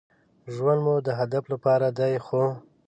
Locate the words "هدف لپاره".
1.19-1.87